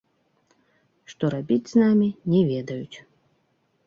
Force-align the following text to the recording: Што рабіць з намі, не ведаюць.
Што 1.11 1.29
рабіць 1.35 1.69
з 1.71 1.83
намі, 1.83 2.07
не 2.31 2.39
ведаюць. 2.51 2.97